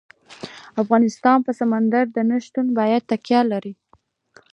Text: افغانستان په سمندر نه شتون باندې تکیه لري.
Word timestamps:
افغانستان 0.81 1.37
په 1.45 1.51
سمندر 1.59 2.05
نه 2.29 2.37
شتون 2.45 2.67
باندې 2.77 3.05
تکیه 3.09 3.41
لري. 3.51 3.73